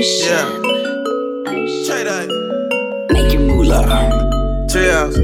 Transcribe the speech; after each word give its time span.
Ocean. 0.00 0.48
Trey 1.86 2.04
Day. 2.04 2.26
Make 3.10 3.32
your 3.32 3.42
moolah. 3.42 3.84
Treehouse. 4.68 5.16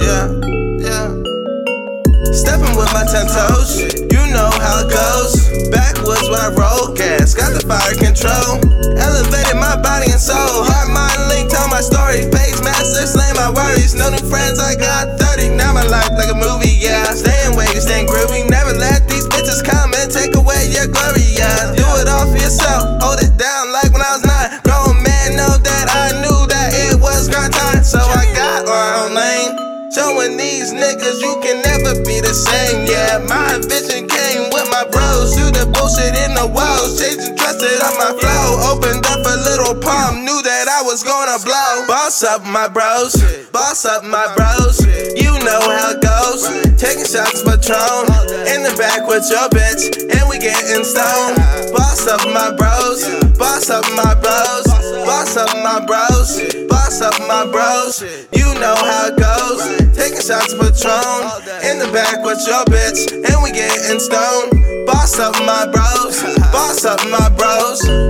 Yeah, 0.00 0.26
yeah. 0.78 1.08
Stepping 2.32 2.76
with 2.76 2.92
my 2.94 3.04
ten 3.10 3.26
toes, 3.26 3.82
you 3.94 4.22
know 4.30 4.50
how 4.62 4.86
it 4.86 4.90
goes. 4.90 5.34
Backwoods 5.70 6.28
when 6.28 6.40
I 6.40 6.54
roll 6.54 6.94
gas, 6.94 7.34
got 7.34 7.54
the 7.54 7.60
fire 7.66 7.94
control. 7.98 8.60
Elevated 8.96 9.56
my 9.56 9.74
body 9.82 10.12
and 10.12 10.20
soul. 10.20 10.64
30s, 13.78 13.94
no 13.98 14.10
new 14.10 14.24
friends, 14.28 14.58
I 14.58 14.74
got 14.74 15.18
30. 15.18 15.54
Now 15.54 15.72
my 15.72 15.86
life 15.86 16.10
like 16.18 16.30
a 16.30 16.34
movie, 16.34 16.74
yeah. 16.78 17.04
Staying 17.14 17.56
way, 17.56 17.66
staying 17.78 18.06
groovy, 18.06 18.48
never 18.50 18.74
let 18.74 19.08
these 19.08 19.26
bitches 19.28 19.62
come 19.62 19.94
and 19.94 20.10
take 20.10 20.34
away 20.34 20.70
your 20.70 20.86
glory, 20.86 21.26
yeah. 21.34 21.74
Do 21.76 21.86
it 22.02 22.08
all 22.08 22.26
for 22.26 22.38
yourself, 22.38 23.02
hold 23.02 23.22
it 23.22 23.36
down 23.38 23.72
like 23.72 23.92
when 23.92 24.02
I 24.02 24.18
was 24.18 24.24
nine. 24.24 24.50
Grown 24.66 25.02
man, 25.02 25.36
know 25.36 25.54
that 25.58 25.86
I 25.90 26.18
knew 26.22 26.40
that 26.50 26.74
it 26.74 27.00
was 27.00 27.28
grind 27.28 27.54
time, 27.54 27.84
so 27.84 27.98
I 27.98 28.26
got 28.34 28.66
my 28.66 28.88
own 29.06 29.14
lane. 29.14 29.52
Showing 29.94 30.36
these 30.36 30.74
niggas 30.74 31.20
you 31.22 31.38
can 31.40 31.62
never 31.62 31.94
be 32.04 32.20
the 32.20 32.34
same, 32.34 32.86
yeah. 32.86 33.22
My 33.24 33.58
vision 33.62 34.06
came 34.06 34.50
with 34.50 34.68
my 34.70 34.84
bros 34.90 35.34
through 35.34 35.54
the 35.54 35.66
bullshit 35.70 36.14
in 36.28 36.34
the 36.34 36.46
walls, 36.46 37.00
changing 37.00 37.36
trusted 37.36 37.80
on 37.82 37.94
my 37.96 38.12
flow. 38.20 38.74
Opened 38.74 39.06
up 39.06 39.24
a 39.24 39.36
little 39.48 39.74
palm, 39.80 40.24
knew 40.24 40.40
that 40.44 40.68
I 40.68 40.82
was 40.82 41.02
gonna 41.02 41.40
blow. 41.40 41.87
Boss 42.18 42.34
up 42.34 42.44
my 42.46 42.66
bros. 42.66 43.14
Boss 43.52 43.84
up 43.84 44.02
my 44.02 44.26
bros. 44.34 44.80
You 45.14 45.30
know 45.46 45.62
how 45.70 45.94
it 45.94 46.02
goes. 46.02 46.50
Taking 46.74 47.06
shots 47.06 47.46
Patron. 47.46 48.10
In 48.50 48.66
the 48.66 48.74
back 48.76 49.06
with 49.06 49.22
your 49.30 49.46
bitch. 49.54 49.86
And 50.02 50.28
we 50.28 50.42
getting 50.42 50.82
stoned. 50.82 51.38
Boss 51.70 52.08
up 52.08 52.26
my 52.34 52.50
bros. 52.58 53.06
Boss 53.38 53.70
up 53.70 53.86
my 53.94 54.18
bros. 54.18 54.66
Boss 55.06 55.36
up 55.36 55.54
my 55.62 55.78
bros. 55.86 56.42
Boss 56.66 57.00
up 57.02 57.14
my 57.30 57.46
bros. 57.46 58.02
You 58.34 58.50
know 58.58 58.74
how 58.74 59.06
it 59.06 59.16
goes. 59.16 59.62
Taking 59.94 60.18
shots 60.18 60.58
Patron. 60.58 61.22
In 61.70 61.78
the 61.78 61.88
back 61.94 62.24
with 62.26 62.42
your 62.50 62.66
bitch. 62.66 63.14
And 63.14 63.42
we 63.44 63.52
getting 63.52 64.00
stoned. 64.00 64.50
Boss 64.90 65.20
up 65.20 65.38
my 65.46 65.70
bros. 65.70 66.18
Boss 66.50 66.84
up 66.84 66.98
my 67.14 67.30
bros. 67.38 68.07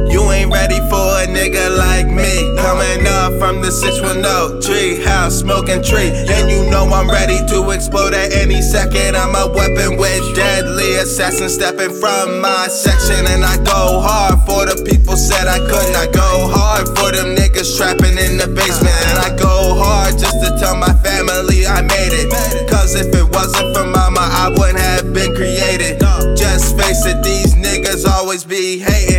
Coming 2.78 3.08
up 3.10 3.34
from 3.42 3.58
the 3.60 3.74
610 3.74 4.62
tree 4.62 5.02
house, 5.02 5.42
smoking 5.42 5.82
tree. 5.82 6.14
And 6.14 6.46
you 6.46 6.62
know 6.70 6.86
I'm 6.86 7.10
ready 7.10 7.42
to 7.50 7.74
explode 7.74 8.14
at 8.14 8.30
any 8.30 8.62
second. 8.62 9.18
I'm 9.18 9.34
a 9.34 9.50
weapon 9.50 9.98
with 9.98 10.22
deadly 10.36 10.94
assassin 11.02 11.50
stepping 11.50 11.90
from 11.90 12.40
my 12.40 12.68
section. 12.70 13.26
And 13.34 13.42
I 13.42 13.58
go 13.66 13.98
hard 13.98 14.38
for 14.46 14.62
the 14.62 14.78
people 14.86 15.16
said 15.18 15.50
I 15.50 15.58
couldn't. 15.58 15.98
I 15.98 16.06
go 16.06 16.46
hard 16.54 16.86
for 16.94 17.10
them 17.10 17.34
niggas 17.34 17.74
trapping 17.74 18.14
in 18.14 18.38
the 18.38 18.46
basement. 18.46 18.94
And 19.10 19.26
I 19.26 19.34
go 19.34 19.74
hard 19.74 20.14
just 20.14 20.38
to 20.46 20.54
tell 20.62 20.78
my 20.78 20.94
family 21.02 21.66
I 21.66 21.82
made 21.82 22.14
it. 22.14 22.30
Cause 22.70 22.94
if 22.94 23.10
it 23.10 23.26
wasn't 23.34 23.74
for 23.74 23.90
mama, 23.90 24.22
I 24.22 24.54
wouldn't 24.54 24.78
have 24.78 25.12
been 25.12 25.34
created. 25.34 25.98
Just 26.38 26.78
face 26.78 27.02
it, 27.10 27.26
these 27.26 27.58
niggas 27.58 28.06
always 28.06 28.44
be 28.44 28.78
hating. 28.78 29.17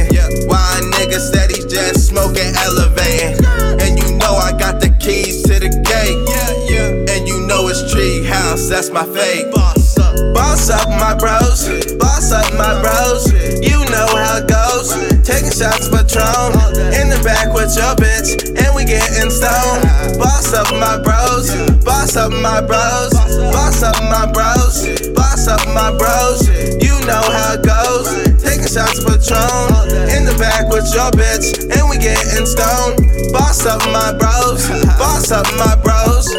House, 8.60 8.70
that's 8.70 8.90
my 8.90 9.06
fate. 9.06 9.52
Boss 9.52 10.70
up. 10.70 10.90
My 10.90 11.16
bros, 11.16 11.66
boss 11.96 12.32
up 12.32 12.54
my 12.54 12.80
bros. 12.82 13.32
You 13.62 13.80
know 13.90 14.08
how 14.08 14.38
it 14.38 14.48
goes. 14.48 14.94
Taking 15.26 15.52
shots 15.52 15.88
for 15.88 16.04
Patron 16.04 16.54
in 16.94 17.10
the 17.10 17.22
back 17.24 17.54
with 17.54 17.74
your 17.76 17.96
bitch, 17.96 18.46
and 18.58 18.76
we 18.76 18.86
getting 18.86 19.32
stoned. 19.32 19.84
Boss 20.20 20.54
up 20.54 20.70
my 20.74 21.02
bros, 21.02 21.50
boss 21.86 22.16
up 22.16 22.32
my 22.32 22.62
bros, 22.62 23.14
boss 23.54 23.84
up. 23.84 23.96
My 24.10 24.26
bros, 24.32 25.10
boss 25.14 25.48
up 25.48 25.66
my 25.74 25.92
bros. 25.98 26.48
You 26.82 26.94
know 27.06 27.22
how 27.22 27.56
it 27.56 27.64
goes. 27.64 28.08
Taking 28.42 28.68
shots 28.68 29.00
for 29.02 29.18
Patron 29.18 30.10
in 30.10 30.26
the 30.26 30.36
back 30.38 30.70
with 30.70 30.90
your 30.94 31.12
bitch, 31.12 31.56
and 31.72 31.90
we 31.90 31.98
getting 31.98 32.46
stoned. 32.46 33.00
Boss 33.32 33.66
up 33.66 33.82
my 33.94 34.14
bros, 34.18 34.68
boss 34.98 35.32
up 35.32 35.46
my 35.58 35.76
bros. 35.82 36.39